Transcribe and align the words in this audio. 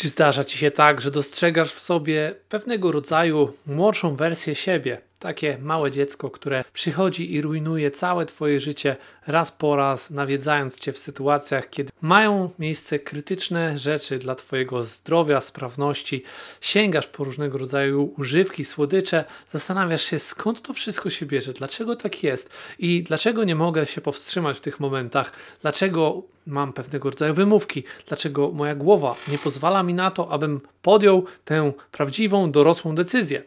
Czy 0.00 0.08
zdarza 0.08 0.44
ci 0.44 0.58
się 0.58 0.70
tak, 0.70 1.00
że 1.00 1.10
dostrzegasz 1.10 1.72
w 1.72 1.80
sobie 1.80 2.34
pewnego 2.48 2.92
rodzaju 2.92 3.52
młodszą 3.66 4.16
wersję 4.16 4.54
siebie? 4.54 5.00
Takie 5.20 5.58
małe 5.62 5.90
dziecko, 5.90 6.30
które 6.30 6.64
przychodzi 6.72 7.34
i 7.34 7.40
rujnuje 7.40 7.90
całe 7.90 8.26
Twoje 8.26 8.60
życie 8.60 8.96
raz 9.26 9.52
po 9.52 9.76
raz, 9.76 10.10
nawiedzając 10.10 10.80
Cię 10.80 10.92
w 10.92 10.98
sytuacjach, 10.98 11.70
kiedy 11.70 11.90
mają 12.00 12.50
miejsce 12.58 12.98
krytyczne 12.98 13.78
rzeczy 13.78 14.18
dla 14.18 14.34
Twojego 14.34 14.84
zdrowia, 14.84 15.40
sprawności. 15.40 16.22
Sięgasz 16.60 17.06
po 17.06 17.24
różnego 17.24 17.58
rodzaju 17.58 18.14
używki, 18.18 18.64
słodycze, 18.64 19.24
zastanawiasz 19.52 20.02
się 20.02 20.18
skąd 20.18 20.62
to 20.62 20.72
wszystko 20.72 21.10
się 21.10 21.26
bierze, 21.26 21.52
dlaczego 21.52 21.96
tak 21.96 22.22
jest 22.22 22.50
i 22.78 23.02
dlaczego 23.02 23.44
nie 23.44 23.54
mogę 23.54 23.86
się 23.86 24.00
powstrzymać 24.00 24.56
w 24.56 24.60
tych 24.60 24.80
momentach, 24.80 25.32
dlaczego 25.62 26.22
mam 26.46 26.72
pewnego 26.72 27.10
rodzaju 27.10 27.34
wymówki, 27.34 27.84
dlaczego 28.08 28.50
moja 28.50 28.74
głowa 28.74 29.14
nie 29.28 29.38
pozwala 29.38 29.82
mi 29.82 29.94
na 29.94 30.10
to, 30.10 30.30
abym 30.30 30.60
podjął 30.82 31.24
tę 31.44 31.72
prawdziwą, 31.92 32.52
dorosłą 32.52 32.94
decyzję. 32.94 33.42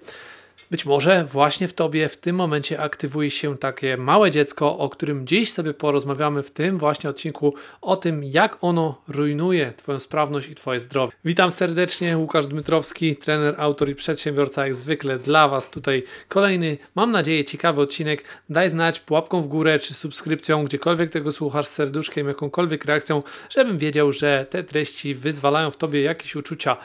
Być 0.74 0.86
może 0.86 1.26
właśnie 1.26 1.68
w 1.68 1.74
tobie 1.74 2.10
w 2.10 2.18
tym 2.18 2.36
momencie 2.36 2.80
aktywuje 2.80 3.32
się 3.32 3.58
takie 3.58 3.98
małe 3.98 4.32
dziecko, 4.32 4.78
o 4.78 4.90
którym 4.90 5.28
dziś 5.28 5.52
sobie 5.52 5.74
porozmawiamy 5.74 6.44
w 6.44 6.52
tym 6.52 6.78
właśnie 6.78 7.10
odcinku 7.10 7.54
o 7.82 7.98
tym, 7.98 8.24
jak 8.24 8.58
ono 8.62 9.02
rujnuje 9.08 9.74
Twoją 9.78 10.00
sprawność 10.00 10.50
i 10.50 10.56
Twoje 10.56 10.80
zdrowie. 10.80 11.14
Witam 11.26 11.52
serdecznie, 11.52 12.18
Łukasz 12.18 12.48
Dmytrowski, 12.48 13.16
trener, 13.16 13.56
autor 13.58 13.90
i 13.90 13.96
przedsiębiorca, 13.96 14.66
jak 14.66 14.76
zwykle 14.76 15.20
dla 15.20 15.48
Was 15.48 15.70
tutaj 15.70 16.04
kolejny, 16.28 16.78
mam 16.96 17.12
nadzieję, 17.12 17.46
ciekawy 17.46 17.82
odcinek. 17.82 18.24
Daj 18.50 18.70
znać 18.70 19.00
pułapką 19.00 19.42
w 19.42 19.48
górę 19.48 19.80
czy 19.80 19.94
subskrypcją, 19.94 20.66
gdziekolwiek 20.66 21.10
tego 21.10 21.32
słuchasz, 21.32 21.68
serduszkiem, 21.68 22.28
jakąkolwiek 22.28 22.86
reakcją, 22.86 23.24
żebym 23.50 23.78
wiedział, 23.78 24.12
że 24.12 24.46
te 24.50 24.64
treści 24.64 25.16
wyzwalają 25.16 25.72
w 25.72 25.78
Tobie 25.78 26.02
jakieś 26.02 26.36
uczucia. 26.36 26.78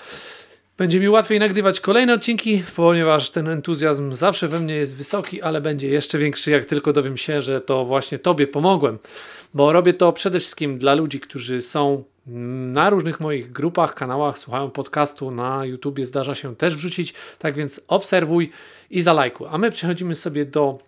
Będzie 0.79 1.01
mi 1.01 1.09
łatwiej 1.09 1.41
nagrywać 1.41 1.81
kolejne 1.81 2.15
odcinki, 2.15 2.63
ponieważ 2.77 3.31
ten 3.31 3.49
entuzjazm 3.49 4.13
zawsze 4.13 4.49
we 4.49 4.61
mnie 4.61 4.75
jest 4.75 4.97
wysoki, 4.97 5.43
ale 5.43 5.61
będzie 5.61 5.89
jeszcze 5.89 6.19
większy, 6.19 6.51
jak 6.51 6.65
tylko 6.65 6.93
dowiem 6.93 7.17
się, 7.17 7.43
że 7.43 7.61
to 7.61 7.85
właśnie 7.85 8.19
Tobie 8.19 8.47
pomogłem. 8.47 8.99
Bo 9.55 9.73
robię 9.73 9.93
to 9.93 10.13
przede 10.13 10.41
wszystkim 10.41 10.79
dla 10.79 10.95
ludzi, 10.95 11.21
którzy 11.21 11.63
są 11.63 12.05
na 12.73 12.91
różnych 12.91 13.21
moich 13.21 13.53
grupach, 13.53 13.95
kanałach, 13.95 14.39
słuchają 14.39 14.71
podcastu, 14.71 15.31
na 15.31 15.65
YouTubie 15.65 16.07
zdarza 16.07 16.35
się 16.35 16.57
też 16.57 16.77
wrzucić, 16.77 17.15
tak 17.39 17.55
więc 17.55 17.81
obserwuj 17.89 18.51
i 18.91 19.03
zalajkuj. 19.03 19.47
A 19.51 19.59
my 19.59 19.71
przechodzimy 19.71 20.15
sobie 20.15 20.45
do 20.45 20.79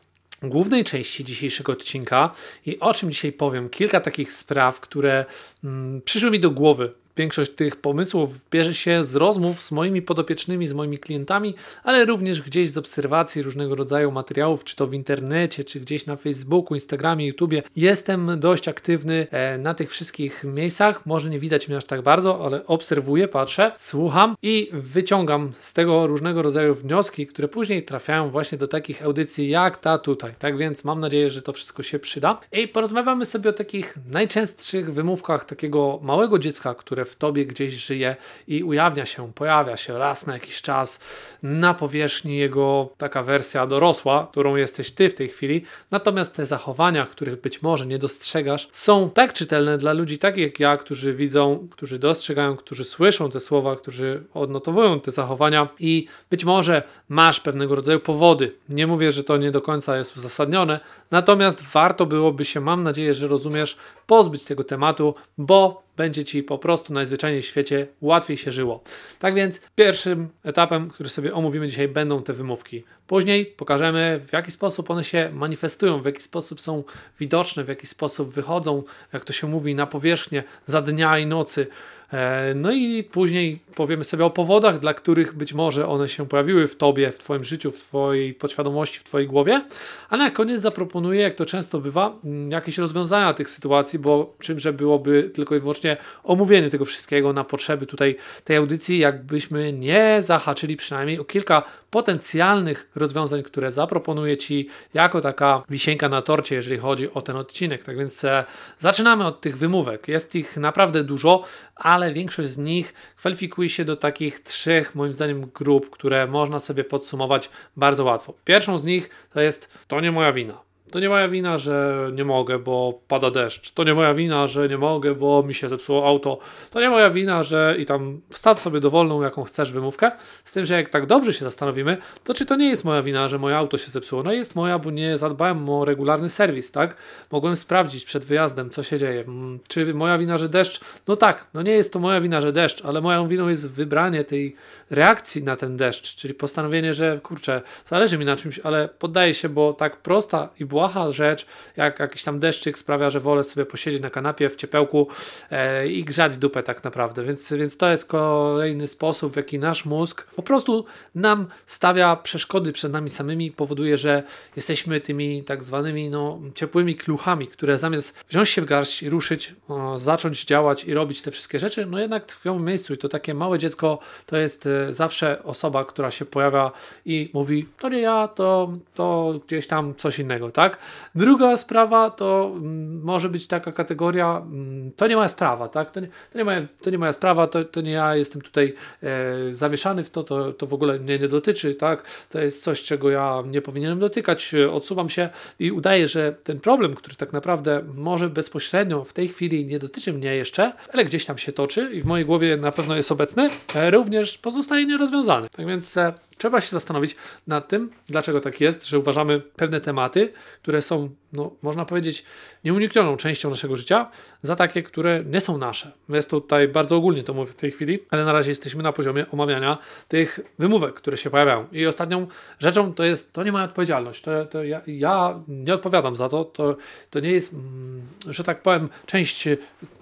głównej 0.42 0.84
części 0.84 1.24
dzisiejszego 1.24 1.72
odcinka 1.72 2.30
i 2.66 2.80
o 2.80 2.94
czym 2.94 3.10
dzisiaj 3.10 3.32
powiem. 3.32 3.68
Kilka 3.68 4.00
takich 4.00 4.32
spraw, 4.32 4.80
które 4.80 5.24
mm, 5.64 6.00
przyszły 6.02 6.30
mi 6.30 6.40
do 6.40 6.50
głowy 6.50 6.92
Większość 7.20 7.50
tych 7.50 7.76
pomysłów 7.76 8.50
bierze 8.50 8.74
się 8.74 9.04
z 9.04 9.16
rozmów 9.16 9.62
z 9.62 9.72
moimi 9.72 10.02
podopiecznymi, 10.02 10.66
z 10.66 10.72
moimi 10.72 10.98
klientami, 10.98 11.54
ale 11.84 12.04
również 12.04 12.42
gdzieś 12.42 12.70
z 12.70 12.78
obserwacji 12.78 13.42
różnego 13.42 13.74
rodzaju 13.74 14.12
materiałów, 14.12 14.64
czy 14.64 14.76
to 14.76 14.86
w 14.86 14.94
internecie, 14.94 15.64
czy 15.64 15.80
gdzieś 15.80 16.06
na 16.06 16.16
Facebooku, 16.16 16.74
Instagramie, 16.74 17.26
YouTubie. 17.26 17.62
Jestem 17.76 18.40
dość 18.40 18.68
aktywny 18.68 19.26
e, 19.30 19.58
na 19.58 19.74
tych 19.74 19.90
wszystkich 19.90 20.44
miejscach. 20.44 21.06
Może 21.06 21.30
nie 21.30 21.38
widać 21.38 21.68
mnie 21.68 21.76
aż 21.76 21.84
tak 21.84 22.02
bardzo, 22.02 22.44
ale 22.44 22.66
obserwuję, 22.66 23.28
patrzę, 23.28 23.72
słucham 23.78 24.36
i 24.42 24.70
wyciągam 24.72 25.52
z 25.60 25.72
tego 25.72 26.06
różnego 26.06 26.42
rodzaju 26.42 26.74
wnioski, 26.74 27.26
które 27.26 27.48
później 27.48 27.82
trafiają 27.82 28.30
właśnie 28.30 28.58
do 28.58 28.68
takich 28.68 29.02
audycji 29.02 29.48
jak 29.48 29.76
ta 29.76 29.98
tutaj. 29.98 30.32
Tak 30.38 30.56
więc 30.56 30.84
mam 30.84 31.00
nadzieję, 31.00 31.30
że 31.30 31.42
to 31.42 31.52
wszystko 31.52 31.82
się 31.82 31.98
przyda. 31.98 32.40
I 32.52 32.68
porozmawiamy 32.68 33.26
sobie 33.26 33.50
o 33.50 33.52
takich 33.52 33.98
najczęstszych 34.12 34.94
wymówkach 34.94 35.44
takiego 35.44 35.98
małego 36.02 36.38
dziecka, 36.38 36.74
które 36.74 37.04
w 37.10 37.16
tobie 37.16 37.46
gdzieś 37.46 37.72
żyje 37.72 38.16
i 38.48 38.62
ujawnia 38.62 39.06
się, 39.06 39.32
pojawia 39.32 39.76
się 39.76 39.98
raz 39.98 40.26
na 40.26 40.32
jakiś 40.32 40.62
czas 40.62 41.00
na 41.42 41.74
powierzchni 41.74 42.38
jego 42.38 42.88
taka 42.98 43.22
wersja 43.22 43.66
dorosła, 43.66 44.28
którą 44.30 44.56
jesteś 44.56 44.90
ty 44.90 45.10
w 45.10 45.14
tej 45.14 45.28
chwili. 45.28 45.64
Natomiast 45.90 46.34
te 46.34 46.46
zachowania, 46.46 47.06
których 47.06 47.40
być 47.40 47.62
może 47.62 47.86
nie 47.86 47.98
dostrzegasz, 47.98 48.68
są 48.72 49.10
tak 49.10 49.32
czytelne 49.32 49.78
dla 49.78 49.92
ludzi 49.92 50.18
takich 50.18 50.44
jak 50.44 50.60
ja, 50.60 50.76
którzy 50.76 51.14
widzą, 51.14 51.68
którzy 51.70 51.98
dostrzegają, 51.98 52.56
którzy 52.56 52.84
słyszą 52.84 53.30
te 53.30 53.40
słowa, 53.40 53.76
którzy 53.76 54.22
odnotowują 54.34 55.00
te 55.00 55.10
zachowania 55.10 55.68
i 55.78 56.06
być 56.30 56.44
może 56.44 56.82
masz 57.08 57.40
pewnego 57.40 57.74
rodzaju 57.74 58.00
powody. 58.00 58.52
Nie 58.68 58.86
mówię, 58.86 59.12
że 59.12 59.24
to 59.24 59.36
nie 59.36 59.50
do 59.50 59.60
końca 59.60 59.96
jest 59.96 60.16
uzasadnione, 60.16 60.80
natomiast 61.10 61.62
warto 61.62 62.06
byłoby 62.06 62.44
się, 62.44 62.60
mam 62.60 62.82
nadzieję, 62.82 63.14
że 63.14 63.26
rozumiesz, 63.26 63.76
pozbyć 64.06 64.44
tego 64.44 64.64
tematu, 64.64 65.14
bo 65.38 65.82
będzie 66.00 66.24
Ci 66.24 66.42
po 66.42 66.58
prostu 66.58 66.92
najzwyczajniej 66.92 67.42
w 67.42 67.46
świecie 67.46 67.86
łatwiej 68.00 68.36
się 68.36 68.50
żyło. 68.50 68.82
Tak 69.18 69.34
więc 69.34 69.60
pierwszym 69.74 70.28
etapem, 70.44 70.90
który 70.90 71.08
sobie 71.08 71.34
omówimy 71.34 71.68
dzisiaj, 71.68 71.88
będą 71.88 72.22
te 72.22 72.32
wymówki. 72.32 72.84
Później 73.06 73.46
pokażemy, 73.46 74.20
w 74.28 74.32
jaki 74.32 74.50
sposób 74.50 74.90
one 74.90 75.04
się 75.04 75.30
manifestują, 75.32 76.02
w 76.02 76.04
jaki 76.04 76.22
sposób 76.22 76.60
są 76.60 76.84
widoczne, 77.18 77.64
w 77.64 77.68
jaki 77.68 77.86
sposób 77.86 78.30
wychodzą, 78.30 78.82
jak 79.12 79.24
to 79.24 79.32
się 79.32 79.46
mówi, 79.46 79.74
na 79.74 79.86
powierzchnię 79.86 80.42
za 80.66 80.82
dnia 80.82 81.18
i 81.18 81.26
nocy. 81.26 81.66
E, 82.12 82.54
no 82.54 82.72
i 82.72 83.04
później 83.04 83.58
powiemy 83.74 84.04
sobie 84.04 84.24
o 84.24 84.30
powodach, 84.30 84.78
dla 84.78 84.94
których 84.94 85.34
być 85.34 85.52
może 85.54 85.88
one 85.88 86.08
się 86.08 86.28
pojawiły 86.28 86.68
w 86.68 86.76
tobie, 86.76 87.12
w 87.12 87.18
twoim 87.18 87.44
życiu, 87.44 87.70
w 87.70 87.78
twojej 87.78 88.34
podświadomości, 88.34 88.98
w 88.98 89.04
twojej 89.04 89.28
głowie. 89.28 89.64
A 90.10 90.16
na 90.16 90.30
koniec 90.30 90.62
zaproponuję, 90.62 91.20
jak 91.20 91.34
to 91.34 91.46
często 91.46 91.80
bywa, 91.80 92.12
jakieś 92.48 92.78
rozwiązania 92.78 93.34
tych 93.34 93.50
sytuacji, 93.50 93.98
bo 93.98 94.34
czymże 94.38 94.72
byłoby 94.72 95.30
tylko 95.34 95.56
i 95.56 95.60
wyłącznie 95.60 95.96
omówienie 96.24 96.70
tego 96.70 96.84
wszystkiego 96.84 97.32
na 97.32 97.44
potrzeby 97.44 97.86
tutaj 97.86 98.16
tej 98.44 98.56
audycji, 98.56 98.98
jakbyśmy 98.98 99.72
nie 99.72 100.18
zahaczyli 100.20 100.76
przynajmniej 100.76 101.18
o 101.18 101.24
kilka 101.24 101.62
potencjalnych 101.90 102.90
rozwiązań, 102.94 103.42
które 103.42 103.72
zaproponuję 103.72 104.36
Ci 104.36 104.68
jako 104.94 105.20
taka 105.20 105.62
wisienka 105.70 106.08
na 106.08 106.22
torcie, 106.22 106.54
jeżeli 106.54 106.78
chodzi 106.78 107.12
o 107.14 107.22
ten 107.22 107.36
odcinek. 107.36 107.82
Tak 107.82 107.98
więc 107.98 108.24
e, 108.24 108.44
zaczynamy 108.78 109.26
od 109.26 109.40
tych 109.40 109.58
wymówek. 109.58 110.08
Jest 110.08 110.34
ich 110.34 110.56
naprawdę 110.56 111.04
dużo, 111.04 111.42
ale 111.76 111.99
większość 112.08 112.48
z 112.48 112.58
nich 112.58 112.94
kwalifikuje 113.16 113.68
się 113.68 113.84
do 113.84 113.96
takich 113.96 114.40
trzech, 114.40 114.94
moim 114.94 115.14
zdaniem, 115.14 115.50
grup, 115.54 115.90
które 115.90 116.26
można 116.26 116.58
sobie 116.58 116.84
podsumować 116.84 117.50
bardzo 117.76 118.04
łatwo. 118.04 118.34
Pierwszą 118.44 118.78
z 118.78 118.84
nich 118.84 119.10
to 119.32 119.40
jest 119.40 119.78
to 119.88 120.00
nie 120.00 120.12
moja 120.12 120.32
wina. 120.32 120.69
To 120.90 121.00
nie 121.00 121.08
moja 121.08 121.28
wina, 121.28 121.58
że 121.58 122.10
nie 122.14 122.24
mogę, 122.24 122.58
bo 122.58 123.00
pada 123.08 123.30
deszcz. 123.30 123.70
To 123.70 123.84
nie 123.84 123.94
moja 123.94 124.14
wina, 124.14 124.46
że 124.46 124.68
nie 124.68 124.78
mogę, 124.78 125.14
bo 125.14 125.42
mi 125.42 125.54
się 125.54 125.68
zepsuło 125.68 126.06
auto. 126.06 126.38
To 126.70 126.80
nie 126.80 126.90
moja 126.90 127.10
wina, 127.10 127.42
że 127.42 127.76
i 127.78 127.86
tam 127.86 128.20
wstaw 128.30 128.60
sobie 128.60 128.80
dowolną, 128.80 129.22
jaką 129.22 129.44
chcesz 129.44 129.72
wymówkę. 129.72 130.10
Z 130.44 130.52
tym, 130.52 130.64
że 130.64 130.74
jak 130.74 130.88
tak 130.88 131.06
dobrze 131.06 131.32
się 131.32 131.44
zastanowimy, 131.44 131.96
to 132.24 132.34
czy 132.34 132.46
to 132.46 132.56
nie 132.56 132.68
jest 132.68 132.84
moja 132.84 133.02
wina, 133.02 133.28
że 133.28 133.38
moje 133.38 133.56
auto 133.56 133.78
się 133.78 133.90
zepsuło? 133.90 134.22
No 134.22 134.32
jest 134.32 134.54
moja, 134.54 134.78
bo 134.78 134.90
nie 134.90 135.18
zadbałem 135.18 135.68
o 135.70 135.84
regularny 135.84 136.28
serwis, 136.28 136.70
tak? 136.70 136.96
Mogłem 137.30 137.56
sprawdzić 137.56 138.04
przed 138.04 138.24
wyjazdem, 138.24 138.70
co 138.70 138.82
się 138.82 138.98
dzieje. 138.98 139.20
Mm, 139.20 139.60
czy 139.68 139.94
moja 139.94 140.18
wina, 140.18 140.38
że 140.38 140.48
deszcz? 140.48 140.80
No 141.08 141.16
tak, 141.16 141.46
no 141.54 141.62
nie 141.62 141.72
jest 141.72 141.92
to 141.92 141.98
moja 141.98 142.20
wina, 142.20 142.40
że 142.40 142.52
deszcz, 142.52 142.84
ale 142.84 143.00
moją 143.00 143.28
winą 143.28 143.48
jest 143.48 143.70
wybranie 143.70 144.24
tej 144.24 144.56
reakcji 144.90 145.42
na 145.42 145.56
ten 145.56 145.76
deszcz, 145.76 146.16
czyli 146.16 146.34
postanowienie, 146.34 146.94
że 146.94 147.20
kurczę, 147.22 147.62
zależy 147.84 148.18
mi 148.18 148.24
na 148.24 148.36
czymś, 148.36 148.58
ale 148.58 148.88
poddaję 148.88 149.34
się, 149.34 149.48
bo 149.48 149.72
tak 149.72 149.96
prosta 149.96 150.48
i 150.60 150.64
była 150.64 150.79
błaha 150.80 151.12
rzecz, 151.12 151.46
jak 151.76 151.98
jakiś 151.98 152.22
tam 152.22 152.38
deszczyk 152.38 152.78
sprawia, 152.78 153.10
że 153.10 153.20
wolę 153.20 153.44
sobie 153.44 153.66
posiedzieć 153.66 154.02
na 154.02 154.10
kanapie 154.10 154.48
w 154.48 154.56
ciepełku 154.56 155.08
e, 155.50 155.88
i 155.88 156.04
grzać 156.04 156.36
dupę 156.36 156.62
tak 156.62 156.84
naprawdę. 156.84 157.24
Więc, 157.24 157.52
więc 157.52 157.76
to 157.76 157.90
jest 157.90 158.06
kolejny 158.06 158.86
sposób, 158.86 159.32
w 159.32 159.36
jaki 159.36 159.58
nasz 159.58 159.84
mózg 159.84 160.26
po 160.36 160.42
prostu 160.42 160.84
nam 161.14 161.46
stawia 161.66 162.16
przeszkody 162.16 162.72
przed 162.72 162.92
nami 162.92 163.10
samymi, 163.10 163.50
powoduje, 163.50 163.96
że 163.96 164.22
jesteśmy 164.56 165.00
tymi 165.00 165.44
tak 165.44 165.64
zwanymi 165.64 166.10
no, 166.10 166.38
ciepłymi 166.54 166.94
kluchami, 166.94 167.46
które 167.48 167.78
zamiast 167.78 168.24
wziąć 168.28 168.48
się 168.48 168.62
w 168.62 168.64
garść 168.64 169.02
i 169.02 169.10
ruszyć, 169.10 169.54
o, 169.68 169.98
zacząć 169.98 170.44
działać 170.44 170.84
i 170.84 170.94
robić 170.94 171.22
te 171.22 171.30
wszystkie 171.30 171.58
rzeczy, 171.58 171.86
no 171.86 171.98
jednak 171.98 172.26
tkwią 172.26 172.58
w 172.58 172.62
miejscu 172.62 172.94
i 172.94 172.98
to 172.98 173.08
takie 173.08 173.34
małe 173.34 173.58
dziecko 173.58 173.98
to 174.26 174.36
jest 174.36 174.66
e, 174.66 174.94
zawsze 174.94 175.42
osoba, 175.44 175.84
która 175.84 176.10
się 176.10 176.24
pojawia 176.24 176.70
i 177.06 177.30
mówi, 177.34 177.66
to 177.78 177.88
nie 177.88 178.00
ja, 178.00 178.28
to, 178.28 178.72
to 178.94 179.34
gdzieś 179.46 179.66
tam 179.66 179.94
coś 179.94 180.18
innego, 180.18 180.50
tak? 180.50 180.69
Druga 181.14 181.56
sprawa 181.56 182.10
to 182.10 182.52
mm, 182.56 183.02
może 183.02 183.28
być 183.28 183.46
taka 183.46 183.72
kategoria, 183.72 184.42
mm, 184.46 184.92
to 184.92 185.06
nie 185.06 185.16
moja 185.16 185.28
sprawa, 185.28 185.68
tak? 185.68 185.90
To 185.90 186.00
nie, 186.00 186.08
to 186.32 186.38
nie, 186.38 186.44
moja, 186.44 186.66
to 186.82 186.90
nie 186.90 186.98
moja 186.98 187.12
sprawa, 187.12 187.46
to, 187.46 187.64
to 187.64 187.80
nie 187.80 187.90
ja 187.90 188.16
jestem 188.16 188.42
tutaj 188.42 188.74
e, 189.02 189.54
zamieszany 189.54 190.04
w 190.04 190.10
to, 190.10 190.24
to, 190.24 190.52
to 190.52 190.66
w 190.66 190.74
ogóle 190.74 190.98
mnie 190.98 191.18
nie 191.18 191.28
dotyczy, 191.28 191.74
tak? 191.74 192.02
To 192.28 192.40
jest 192.40 192.62
coś, 192.62 192.82
czego 192.82 193.10
ja 193.10 193.42
nie 193.46 193.62
powinienem 193.62 193.98
dotykać, 193.98 194.54
e, 194.54 194.72
odsuwam 194.72 195.08
się 195.08 195.28
i 195.58 195.70
udaję, 195.72 196.08
że 196.08 196.32
ten 196.44 196.60
problem, 196.60 196.94
który 196.94 197.16
tak 197.16 197.32
naprawdę 197.32 197.82
może 197.94 198.28
bezpośrednio 198.28 199.04
w 199.04 199.12
tej 199.12 199.28
chwili 199.28 199.66
nie 199.66 199.78
dotyczy 199.78 200.12
mnie 200.12 200.36
jeszcze, 200.36 200.72
ale 200.92 201.04
gdzieś 201.04 201.24
tam 201.24 201.38
się 201.38 201.52
toczy 201.52 201.90
i 201.92 202.00
w 202.00 202.06
mojej 202.06 202.26
głowie 202.26 202.56
na 202.56 202.72
pewno 202.72 202.96
jest 202.96 203.12
obecny, 203.12 203.48
e, 203.74 203.90
również 203.90 204.38
pozostaje 204.38 204.86
nierozwiązany. 204.86 205.48
Tak 205.56 205.66
więc 205.66 205.96
e, 205.96 206.12
trzeba 206.38 206.60
się 206.60 206.70
zastanowić 206.70 207.16
nad 207.46 207.68
tym, 207.68 207.90
dlaczego 208.08 208.40
tak 208.40 208.60
jest, 208.60 208.86
że 208.86 208.98
uważamy 208.98 209.40
pewne 209.40 209.80
tematy, 209.80 210.32
które 210.62 210.82
są 210.82 211.10
no, 211.32 211.50
można 211.62 211.84
powiedzieć, 211.84 212.24
nieuniknioną 212.64 213.16
częścią 213.16 213.50
naszego 213.50 213.76
życia, 213.76 214.10
za 214.42 214.56
takie, 214.56 214.82
które 214.82 215.24
nie 215.24 215.40
są 215.40 215.58
nasze. 215.58 215.92
Jest 216.08 216.30
tutaj 216.30 216.68
bardzo 216.68 216.96
ogólnie 216.96 217.22
to 217.22 217.34
mówię 217.34 217.52
w 217.52 217.54
tej 217.54 217.70
chwili, 217.70 217.98
ale 218.10 218.24
na 218.24 218.32
razie 218.32 218.50
jesteśmy 218.50 218.82
na 218.82 218.92
poziomie 218.92 219.30
omawiania 219.30 219.78
tych 220.08 220.40
wymówek, 220.58 220.94
które 220.94 221.16
się 221.16 221.30
pojawiają. 221.30 221.66
I 221.72 221.86
ostatnią 221.86 222.26
rzeczą 222.58 222.94
to 222.94 223.04
jest, 223.04 223.32
to 223.32 223.42
nie 223.42 223.52
moja 223.52 223.64
odpowiedzialność. 223.64 224.22
To, 224.22 224.46
to 224.46 224.64
ja, 224.64 224.80
ja, 224.86 225.40
nie 225.48 225.74
odpowiadam 225.74 226.16
za 226.16 226.28
to. 226.28 226.44
to. 226.44 226.76
To 227.10 227.20
nie 227.20 227.30
jest, 227.30 227.52
mm, 227.52 228.00
że 228.26 228.44
tak 228.44 228.62
powiem, 228.62 228.88
część 229.06 229.48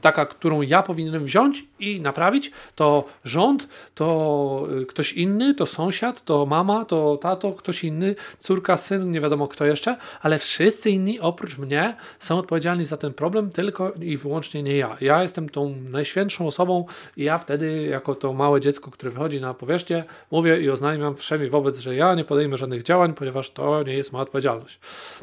taka, 0.01 0.27
którą 0.27 0.63
ja 0.63 0.83
powinienem 0.83 1.25
wziąć 1.25 1.65
i 1.79 2.01
naprawić. 2.01 2.51
To 2.75 3.05
rząd, 3.25 3.69
to 3.95 4.69
y, 4.83 4.87
ktoś 4.87 5.13
inny, 5.13 5.55
to 5.55 5.67
sąsiad, 5.67 6.25
to 6.25 6.47
mama, 6.47 6.85
to 6.85 7.19
tato, 7.23 7.53
ktoś 7.53 7.85
inny, 7.85 8.15
córka, 8.39 8.77
syn, 8.77 9.11
nie 9.13 9.21
wiadomo 9.21 9.49
kto 9.49 9.65
jeszcze, 9.65 9.97
ale 10.23 10.39
wszyscy 10.39 10.91
inni 10.91 11.21
oprócz 11.21 11.59
mnie 11.59 11.97
są 12.19 12.39
odpowiedzialni 12.39 12.85
za 12.85 12.97
ten 12.97 13.13
problem 13.13 13.51
tylko 13.51 13.93
i 14.01 14.17
wyłącznie 14.17 14.63
nie 14.63 14.77
ja. 14.77 14.97
Ja 15.01 15.23
jestem 15.23 15.49
tą 15.49 15.75
najświętszą 15.91 16.47
osobą 16.47 16.87
i 17.17 17.25
ja 17.25 17.39
wtedy, 17.39 17.83
jako 17.83 18.15
to 18.15 18.33
małe 18.33 18.61
dziecko, 18.61 18.91
które 18.91 19.11
wychodzi 19.11 19.41
na 19.41 19.55
powierzchnię, 19.55 20.05
mówię 20.31 20.61
i 20.61 20.71
oznajmiam 20.71 21.17
wszemi 21.17 21.49
wobec, 21.49 21.79
że 21.79 21.95
ja 21.95 22.15
nie 22.15 22.25
podejmę 22.25 22.57
żadnych 22.57 22.83
działań, 22.83 23.15
ponieważ 23.15 23.51
to 23.51 23.83
nie 23.83 23.95
jest 23.95 24.13
moja 24.13 24.23
odpowiedzialność. 24.23 24.79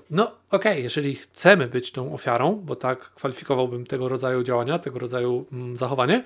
No 0.09 0.31
okay, 0.56 0.81
jeżeli 0.81 1.16
chcemy 1.16 1.68
być 1.68 1.92
tą 1.92 2.13
ofiarą, 2.13 2.62
bo 2.66 2.75
tak 2.75 3.00
kwalifikowałbym 3.00 3.86
tego 3.86 4.10
rodzaju 4.10 4.44
działania, 4.44 4.80
tego 4.80 5.00
rodzaju 5.00 5.46
mm, 5.54 5.78
zachowanie, 5.78 6.24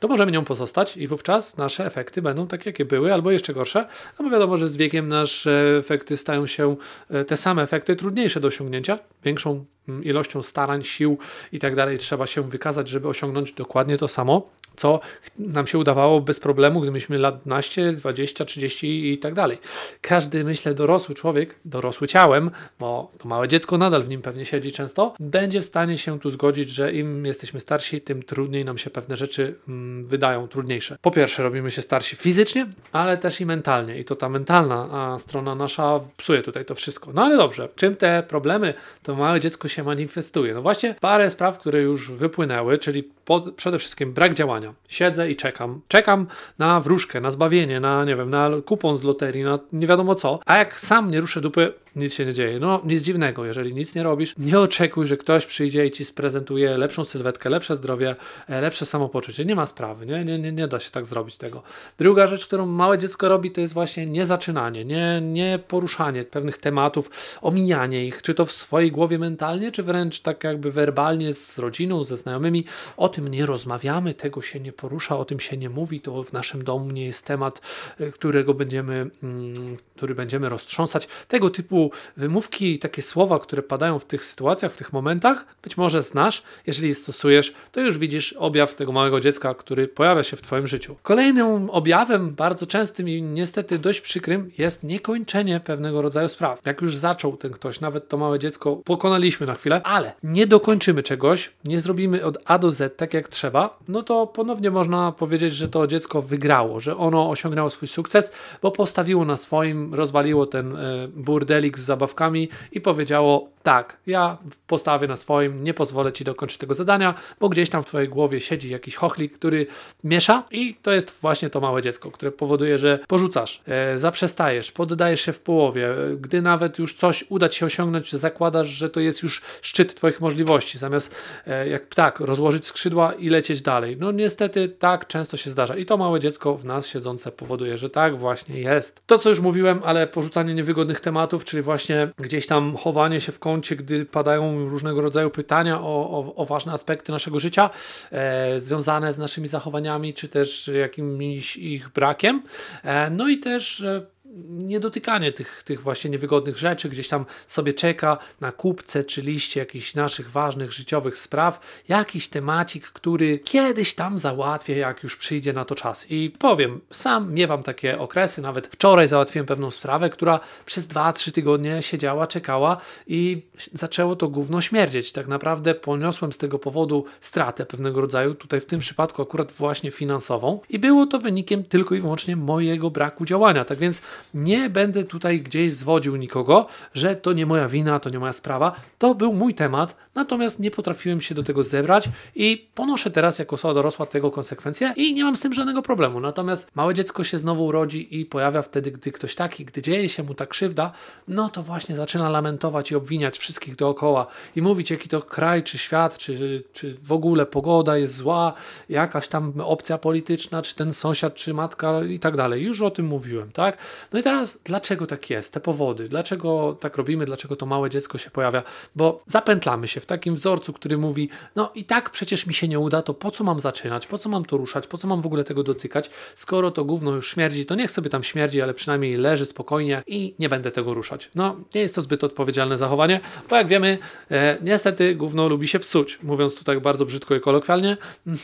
to 0.00 0.08
możemy 0.08 0.32
nią 0.32 0.44
pozostać 0.44 0.96
i 0.96 1.06
wówczas 1.06 1.56
nasze 1.56 1.86
efekty 1.86 2.22
będą 2.22 2.46
takie, 2.46 2.70
jakie 2.70 2.84
były, 2.84 3.14
albo 3.14 3.30
jeszcze 3.30 3.54
gorsze, 3.54 3.86
no 4.18 4.24
bo 4.24 4.30
wiadomo, 4.30 4.58
że 4.58 4.68
z 4.68 4.76
wiekiem 4.76 5.08
nasze 5.08 5.76
efekty 5.78 6.16
stają 6.16 6.46
się 6.46 6.76
e, 7.10 7.24
te 7.24 7.36
same 7.36 7.62
efekty, 7.62 7.96
trudniejsze 7.96 8.40
do 8.40 8.48
osiągnięcia, 8.48 8.98
większą 9.24 9.64
mm, 9.88 10.04
ilością 10.04 10.42
starań, 10.42 10.84
sił 10.84 11.18
i 11.52 11.58
tak 11.58 11.76
dalej 11.76 11.98
trzeba 11.98 12.26
się 12.26 12.50
wykazać, 12.50 12.88
żeby 12.88 13.08
osiągnąć 13.08 13.52
dokładnie 13.52 13.98
to 13.98 14.08
samo, 14.08 14.50
co 14.76 15.00
nam 15.38 15.66
się 15.66 15.78
udawało 15.78 16.20
bez 16.20 16.40
problemu, 16.40 16.80
gdy 16.80 16.90
mieliśmy 16.90 17.18
lat 17.18 17.42
12, 17.42 17.92
20, 17.92 18.44
30 18.44 19.12
i 19.12 19.18
tak 19.18 19.34
dalej. 19.34 19.58
Każdy, 20.00 20.44
myślę, 20.44 20.74
dorosły 20.74 21.14
człowiek, 21.14 21.54
dorosły 21.64 22.08
ciałem, 22.08 22.50
bo 22.78 23.10
to 23.18 23.28
małe 23.28 23.48
dziecko 23.48 23.78
nadal 23.78 24.02
w 24.02 24.08
nim 24.08 24.22
pewnie 24.22 24.44
siedzi 24.44 24.72
często, 24.72 25.14
będzie 25.20 25.60
w 25.60 25.64
stanie 25.64 25.98
się 25.98 26.20
tu 26.20 26.30
zgodzić, 26.30 26.68
że 26.68 26.92
im 26.92 27.26
jesteśmy 27.26 27.60
starsi, 27.60 28.00
tym 28.00 28.22
trudniej 28.22 28.64
nam 28.64 28.78
się 28.78 28.90
pewne 28.90 29.16
rzeczy 29.16 29.54
mm, 29.68 30.06
wydają 30.06 30.48
trudniejsze. 30.48 30.96
Po 31.02 31.10
pierwsze, 31.10 31.42
robimy 31.42 31.70
się 31.70 31.82
starsi 31.82 32.16
fizycznie, 32.16 32.66
ale 32.92 33.18
też 33.18 33.40
i 33.40 33.46
mentalnie. 33.46 33.98
I 33.98 34.04
to 34.04 34.16
ta 34.16 34.28
mentalna 34.28 35.16
strona 35.18 35.54
nasza 35.54 36.00
psuje 36.16 36.42
tutaj 36.42 36.64
to 36.64 36.74
wszystko. 36.74 37.12
No 37.14 37.22
ale 37.22 37.36
dobrze, 37.36 37.68
czym 37.76 37.96
te 37.96 38.22
problemy 38.22 38.74
to 39.02 39.14
małe 39.14 39.40
dziecko 39.40 39.68
się 39.68 39.82
manifestuje? 39.84 40.54
No 40.54 40.62
właśnie 40.62 40.94
parę 41.00 41.30
spraw, 41.30 41.58
które 41.58 41.82
już 41.82 42.10
wypłynęły, 42.10 42.78
czyli 42.78 43.10
przede 43.56 43.78
wszystkim 43.78 44.12
brak 44.12 44.34
działania. 44.34 44.61
Siedzę 44.88 45.30
i 45.30 45.36
czekam. 45.36 45.80
Czekam 45.88 46.26
na 46.58 46.80
wróżkę, 46.80 47.20
na 47.20 47.30
zbawienie, 47.30 47.80
na 47.80 48.04
nie 48.04 48.16
wiem, 48.16 48.30
na 48.30 48.50
kupon 48.66 48.96
z 48.96 49.02
loterii, 49.02 49.44
na 49.44 49.58
nie 49.72 49.86
wiadomo 49.86 50.14
co. 50.14 50.40
A 50.46 50.58
jak 50.58 50.80
sam 50.80 51.10
nie 51.10 51.20
ruszę 51.20 51.40
dupy, 51.40 51.72
nic 51.96 52.14
się 52.14 52.26
nie 52.26 52.32
dzieje. 52.32 52.60
No, 52.60 52.80
nic 52.84 53.02
dziwnego, 53.02 53.44
jeżeli 53.44 53.74
nic 53.74 53.94
nie 53.94 54.02
robisz, 54.02 54.34
nie 54.38 54.58
oczekuj, 54.58 55.06
że 55.06 55.16
ktoś 55.16 55.46
przyjdzie 55.46 55.86
i 55.86 55.90
ci 55.90 56.04
sprezentuje 56.04 56.78
lepszą 56.78 57.04
sylwetkę, 57.04 57.50
lepsze 57.50 57.76
zdrowie, 57.76 58.16
e, 58.48 58.60
lepsze 58.60 58.86
samopoczucie. 58.86 59.44
Nie 59.44 59.54
ma 59.54 59.66
sprawy, 59.66 60.06
nie, 60.06 60.24
nie, 60.24 60.38
nie, 60.38 60.52
nie 60.52 60.68
da 60.68 60.80
się 60.80 60.90
tak 60.90 61.06
zrobić 61.06 61.36
tego. 61.36 61.62
Druga 61.98 62.26
rzecz, 62.26 62.46
którą 62.46 62.66
małe 62.66 62.98
dziecko 62.98 63.28
robi, 63.28 63.50
to 63.50 63.60
jest 63.60 63.74
właśnie 63.74 64.06
niezaczynanie, 64.06 64.84
nie, 64.84 65.20
nie 65.20 65.58
poruszanie 65.68 66.24
pewnych 66.24 66.58
tematów, 66.58 67.10
omijanie 67.42 68.06
ich, 68.06 68.22
czy 68.22 68.34
to 68.34 68.46
w 68.46 68.52
swojej 68.52 68.92
głowie 68.92 69.18
mentalnie, 69.18 69.72
czy 69.72 69.82
wręcz 69.82 70.20
tak 70.20 70.44
jakby 70.44 70.72
werbalnie 70.72 71.34
z 71.34 71.58
rodziną, 71.58 72.04
ze 72.04 72.16
znajomymi. 72.16 72.64
O 72.96 73.08
tym 73.08 73.28
nie 73.28 73.46
rozmawiamy, 73.46 74.14
tego 74.14 74.42
się 74.42 74.51
nie 74.60 74.72
porusza, 74.72 75.16
o 75.16 75.24
tym 75.24 75.40
się 75.40 75.56
nie 75.56 75.70
mówi, 75.70 76.00
to 76.00 76.24
w 76.24 76.32
naszym 76.32 76.64
domu 76.64 76.90
nie 76.90 77.06
jest 77.06 77.24
temat, 77.26 77.60
e, 78.00 78.10
którego 78.10 78.54
będziemy, 78.54 79.10
mm, 79.22 79.76
który 79.96 80.14
będziemy 80.14 80.48
roztrząsać. 80.48 81.08
Tego 81.28 81.50
typu 81.50 81.90
wymówki 82.16 82.72
i 82.72 82.78
takie 82.78 83.02
słowa, 83.02 83.38
które 83.38 83.62
padają 83.62 83.98
w 83.98 84.04
tych 84.04 84.24
sytuacjach, 84.24 84.72
w 84.72 84.76
tych 84.76 84.92
momentach, 84.92 85.46
być 85.62 85.76
może 85.76 86.02
znasz. 86.02 86.42
Jeżeli 86.66 86.88
je 86.88 86.94
stosujesz, 86.94 87.54
to 87.72 87.80
już 87.80 87.98
widzisz 87.98 88.32
objaw 88.32 88.74
tego 88.74 88.92
małego 88.92 89.20
dziecka, 89.20 89.54
który 89.54 89.88
pojawia 89.88 90.22
się 90.22 90.36
w 90.36 90.42
Twoim 90.42 90.66
życiu. 90.66 90.96
Kolejnym 91.02 91.70
objawem, 91.70 92.34
bardzo 92.34 92.66
częstym 92.66 93.08
i 93.08 93.22
niestety 93.22 93.78
dość 93.78 94.00
przykrym, 94.00 94.50
jest 94.58 94.82
niekończenie 94.82 95.60
pewnego 95.60 96.02
rodzaju 96.02 96.28
spraw. 96.28 96.60
Jak 96.64 96.82
już 96.82 96.96
zaczął 96.96 97.36
ten 97.36 97.52
ktoś, 97.52 97.80
nawet 97.80 98.08
to 98.08 98.16
małe 98.16 98.38
dziecko, 98.38 98.76
pokonaliśmy 98.76 99.46
na 99.46 99.54
chwilę, 99.54 99.82
ale 99.82 100.12
nie 100.22 100.46
dokończymy 100.46 101.02
czegoś, 101.02 101.52
nie 101.64 101.80
zrobimy 101.80 102.24
od 102.24 102.38
A 102.44 102.58
do 102.58 102.70
Z 102.70 102.96
tak 102.96 103.14
jak 103.14 103.28
trzeba, 103.28 103.78
no 103.88 104.02
to 104.02 104.26
ponownie 104.42 104.70
można 104.70 105.12
powiedzieć, 105.12 105.52
że 105.52 105.68
to 105.68 105.86
dziecko 105.86 106.22
wygrało, 106.22 106.80
że 106.80 106.96
ono 106.96 107.30
osiągnęło 107.30 107.70
swój 107.70 107.88
sukces, 107.88 108.32
bo 108.62 108.70
postawiło 108.70 109.24
na 109.24 109.36
swoim, 109.36 109.94
rozwaliło 109.94 110.46
ten 110.46 110.76
e, 110.76 111.08
burdelik 111.08 111.78
z 111.78 111.84
zabawkami 111.84 112.48
i 112.72 112.80
powiedziało: 112.80 113.48
Tak, 113.62 113.96
ja 114.06 114.38
postawię 114.66 115.08
na 115.08 115.16
swoim, 115.16 115.64
nie 115.64 115.74
pozwolę 115.74 116.12
ci 116.12 116.24
dokończyć 116.24 116.58
tego 116.58 116.74
zadania, 116.74 117.14
bo 117.40 117.48
gdzieś 117.48 117.70
tam 117.70 117.82
w 117.82 117.86
twojej 117.86 118.08
głowie 118.08 118.40
siedzi 118.40 118.70
jakiś 118.70 118.96
chochlik, 118.96 119.38
który 119.38 119.66
miesza, 120.04 120.42
i 120.50 120.74
to 120.82 120.92
jest 120.92 121.18
właśnie 121.20 121.50
to 121.50 121.60
małe 121.60 121.82
dziecko, 121.82 122.10
które 122.10 122.32
powoduje, 122.32 122.78
że 122.78 122.98
porzucasz, 123.08 123.62
e, 123.66 123.98
zaprzestajesz, 123.98 124.72
poddajesz 124.72 125.20
się 125.20 125.32
w 125.32 125.40
połowie. 125.40 125.88
Gdy 126.20 126.42
nawet 126.42 126.78
już 126.78 126.94
coś 126.94 127.24
uda 127.28 127.48
ci 127.48 127.58
się 127.58 127.66
osiągnąć, 127.66 128.12
zakładasz, 128.12 128.68
że 128.68 128.90
to 128.90 129.00
jest 129.00 129.22
już 129.22 129.42
szczyt 129.62 129.94
twoich 129.94 130.20
możliwości, 130.20 130.78
zamiast 130.78 131.14
e, 131.46 131.68
jak 131.68 131.88
ptak 131.88 132.20
rozłożyć 132.20 132.66
skrzydła 132.66 133.12
i 133.12 133.28
lecieć 133.28 133.62
dalej. 133.62 133.96
No 134.00 134.12
niestety 134.32 134.68
tak 134.68 135.06
często 135.06 135.36
się 135.36 135.50
zdarza 135.50 135.76
i 135.76 135.86
to 135.86 135.96
małe 135.96 136.20
dziecko 136.20 136.56
w 136.56 136.64
nas 136.64 136.86
siedzące 136.86 137.32
powoduje, 137.32 137.78
że 137.78 137.90
tak 137.90 138.18
właśnie 138.18 138.60
jest. 138.60 139.02
To, 139.06 139.18
co 139.18 139.28
już 139.30 139.40
mówiłem, 139.40 139.80
ale 139.84 140.06
porzucanie 140.06 140.54
niewygodnych 140.54 141.00
tematów, 141.00 141.44
czyli 141.44 141.62
właśnie 141.62 142.08
gdzieś 142.18 142.46
tam 142.46 142.76
chowanie 142.76 143.20
się 143.20 143.32
w 143.32 143.38
kącie, 143.38 143.76
gdy 143.76 144.04
padają 144.04 144.68
różnego 144.68 145.00
rodzaju 145.00 145.30
pytania 145.30 145.80
o, 145.80 146.10
o, 146.10 146.34
o 146.34 146.46
ważne 146.46 146.72
aspekty 146.72 147.12
naszego 147.12 147.40
życia, 147.40 147.70
e, 148.12 148.60
związane 148.60 149.12
z 149.12 149.18
naszymi 149.18 149.48
zachowaniami, 149.48 150.14
czy 150.14 150.28
też 150.28 150.70
jakimś 150.80 151.56
ich 151.56 151.88
brakiem. 151.88 152.42
E, 152.84 153.10
no 153.10 153.28
i 153.28 153.38
też 153.38 153.80
e, 153.80 154.11
niedotykanie 154.48 155.32
tych, 155.32 155.62
tych 155.62 155.82
właśnie 155.82 156.10
niewygodnych 156.10 156.58
rzeczy, 156.58 156.88
gdzieś 156.88 157.08
tam 157.08 157.26
sobie 157.46 157.72
czeka 157.72 158.18
na 158.40 158.52
kupce 158.52 159.04
czy 159.04 159.22
liście 159.22 159.60
jakichś 159.60 159.94
naszych 159.94 160.30
ważnych 160.30 160.72
życiowych 160.72 161.18
spraw, 161.18 161.60
jakiś 161.88 162.28
temacik, 162.28 162.86
który 162.86 163.38
kiedyś 163.38 163.94
tam 163.94 164.18
załatwię, 164.18 164.76
jak 164.76 165.02
już 165.02 165.16
przyjdzie 165.16 165.52
na 165.52 165.64
to 165.64 165.74
czas. 165.74 166.06
I 166.10 166.30
powiem, 166.38 166.80
sam 166.90 167.32
miewam 167.32 167.62
takie 167.62 167.98
okresy, 167.98 168.42
nawet 168.42 168.66
wczoraj 168.66 169.08
załatwiłem 169.08 169.46
pewną 169.46 169.70
sprawę, 169.70 170.10
która 170.10 170.40
przez 170.66 170.88
2-3 170.88 171.32
tygodnie 171.32 171.82
siedziała, 171.82 172.26
czekała 172.26 172.76
i 173.06 173.42
zaczęło 173.72 174.16
to 174.16 174.28
gówno 174.28 174.60
śmierdzieć. 174.60 175.12
Tak 175.12 175.28
naprawdę 175.28 175.74
poniosłem 175.74 176.32
z 176.32 176.38
tego 176.38 176.58
powodu 176.58 177.04
stratę 177.20 177.66
pewnego 177.66 178.00
rodzaju, 178.00 178.34
tutaj 178.34 178.60
w 178.60 178.66
tym 178.66 178.80
przypadku 178.80 179.22
akurat 179.22 179.52
właśnie 179.52 179.90
finansową 179.90 180.60
i 180.68 180.78
było 180.78 181.06
to 181.06 181.18
wynikiem 181.18 181.64
tylko 181.64 181.94
i 181.94 182.00
wyłącznie 182.00 182.36
mojego 182.36 182.90
braku 182.90 183.24
działania. 183.24 183.64
Tak 183.64 183.78
więc 183.78 184.02
nie 184.34 184.70
będę 184.70 185.04
tutaj 185.04 185.40
gdzieś 185.40 185.72
zwodził 185.72 186.16
nikogo, 186.16 186.66
że 186.94 187.16
to 187.16 187.32
nie 187.32 187.46
moja 187.46 187.68
wina, 187.68 188.00
to 188.00 188.10
nie 188.10 188.18
moja 188.18 188.32
sprawa. 188.32 188.72
To 188.98 189.14
był 189.14 189.32
mój 189.32 189.54
temat, 189.54 189.96
natomiast 190.14 190.60
nie 190.60 190.70
potrafiłem 190.70 191.20
się 191.20 191.34
do 191.34 191.42
tego 191.42 191.64
zebrać 191.64 192.08
i 192.34 192.68
ponoszę 192.74 193.10
teraz 193.10 193.38
jako 193.38 193.54
osoba 193.54 193.74
dorosła 193.74 194.06
tego 194.06 194.30
konsekwencje 194.30 194.92
i 194.96 195.14
nie 195.14 195.24
mam 195.24 195.36
z 195.36 195.40
tym 195.40 195.52
żadnego 195.52 195.82
problemu. 195.82 196.20
Natomiast 196.20 196.70
małe 196.74 196.94
dziecko 196.94 197.24
się 197.24 197.38
znowu 197.38 197.64
urodzi 197.64 198.20
i 198.20 198.26
pojawia 198.26 198.62
wtedy, 198.62 198.90
gdy 198.90 199.12
ktoś 199.12 199.34
taki, 199.34 199.64
gdy 199.64 199.82
dzieje 199.82 200.08
się 200.08 200.22
mu 200.22 200.34
ta 200.34 200.46
krzywda, 200.46 200.92
no 201.28 201.48
to 201.48 201.62
właśnie 201.62 201.96
zaczyna 201.96 202.30
lamentować 202.30 202.90
i 202.90 202.96
obwiniać 202.96 203.38
wszystkich 203.38 203.76
dookoła 203.76 204.26
i 204.56 204.62
mówić, 204.62 204.90
jaki 204.90 205.08
to 205.08 205.22
kraj, 205.22 205.62
czy 205.62 205.78
świat, 205.78 206.18
czy, 206.18 206.64
czy 206.72 206.96
w 207.02 207.12
ogóle 207.12 207.46
pogoda 207.46 207.96
jest 207.96 208.16
zła, 208.16 208.52
jakaś 208.88 209.28
tam 209.28 209.52
opcja 209.60 209.98
polityczna, 209.98 210.62
czy 210.62 210.74
ten 210.74 210.92
sąsiad, 210.92 211.34
czy 211.34 211.54
matka 211.54 212.04
i 212.04 212.18
tak 212.18 212.36
dalej. 212.36 212.62
Już 212.62 212.82
o 212.82 212.90
tym 212.90 213.06
mówiłem, 213.06 213.52
tak? 213.52 213.78
No 214.12 214.18
i 214.18 214.22
teraz, 214.22 214.58
dlaczego 214.64 215.06
tak 215.06 215.30
jest? 215.30 215.52
Te 215.52 215.60
powody, 215.60 216.08
dlaczego 216.08 216.76
tak 216.80 216.96
robimy, 216.96 217.24
dlaczego 217.24 217.56
to 217.56 217.66
małe 217.66 217.90
dziecko 217.90 218.18
się 218.18 218.30
pojawia? 218.30 218.62
Bo 218.96 219.22
zapętlamy 219.26 219.88
się 219.88 220.00
w 220.00 220.06
takim 220.06 220.34
wzorcu, 220.34 220.72
który 220.72 220.98
mówi: 220.98 221.28
No 221.56 221.70
i 221.74 221.84
tak 221.84 222.10
przecież 222.10 222.46
mi 222.46 222.54
się 222.54 222.68
nie 222.68 222.78
uda, 222.78 223.02
to 223.02 223.14
po 223.14 223.30
co 223.30 223.44
mam 223.44 223.60
zaczynać, 223.60 224.06
po 224.06 224.18
co 224.18 224.28
mam 224.28 224.44
to 224.44 224.56
ruszać, 224.56 224.86
po 224.86 224.98
co 224.98 225.08
mam 225.08 225.22
w 225.22 225.26
ogóle 225.26 225.44
tego 225.44 225.62
dotykać? 225.62 226.10
Skoro 226.34 226.70
to 226.70 226.84
gówno 226.84 227.10
już 227.10 227.32
śmierdzi, 227.32 227.66
to 227.66 227.74
niech 227.74 227.90
sobie 227.90 228.10
tam 228.10 228.22
śmierdzi, 228.22 228.62
ale 228.62 228.74
przynajmniej 228.74 229.16
leży 229.16 229.46
spokojnie 229.46 230.02
i 230.06 230.34
nie 230.38 230.48
będę 230.48 230.70
tego 230.70 230.94
ruszać. 230.94 231.30
No, 231.34 231.56
nie 231.74 231.80
jest 231.80 231.94
to 231.94 232.02
zbyt 232.02 232.24
odpowiedzialne 232.24 232.76
zachowanie, 232.76 233.20
bo 233.50 233.56
jak 233.56 233.66
wiemy, 233.66 233.98
e, 234.30 234.56
niestety 234.62 235.14
gówno 235.14 235.48
lubi 235.48 235.68
się 235.68 235.78
psuć, 235.78 236.18
mówiąc 236.22 236.54
tu 236.54 236.64
tak 236.64 236.80
bardzo 236.80 237.06
brzydko 237.06 237.34
i 237.34 237.40
kolokwialnie. 237.40 237.96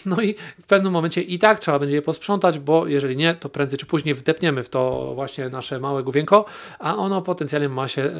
No 0.06 0.22
i 0.22 0.34
w 0.62 0.66
pewnym 0.66 0.92
momencie 0.92 1.22
i 1.22 1.38
tak 1.38 1.58
trzeba 1.58 1.78
będzie 1.78 1.94
je 1.94 2.02
posprzątać, 2.02 2.58
bo 2.58 2.86
jeżeli 2.86 3.16
nie, 3.16 3.34
to 3.34 3.48
prędzej 3.48 3.78
czy 3.78 3.86
później 3.86 4.14
wdepniemy 4.14 4.64
w 4.64 4.68
to 4.68 5.12
właśnie 5.14 5.48
na 5.48 5.57
nasze 5.58 5.80
małe 5.80 6.02
główienko, 6.02 6.44
a 6.78 6.96
ono 6.96 7.22
potencjalnie 7.22 7.68
ma 7.68 7.88
się, 7.88 8.02
e, 8.02 8.12